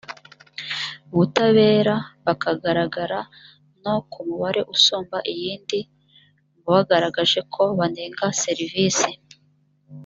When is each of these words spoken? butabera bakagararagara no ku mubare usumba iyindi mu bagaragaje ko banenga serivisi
butabera 1.15 1.95
bakagararagara 2.25 3.19
no 3.83 3.95
ku 4.11 4.17
mubare 4.27 4.61
usumba 4.73 5.17
iyindi 5.31 5.79
mu 6.61 6.67
bagaragaje 6.75 7.39
ko 7.53 7.61
banenga 7.79 8.25
serivisi 8.43 9.11